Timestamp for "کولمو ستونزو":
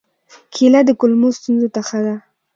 0.99-1.67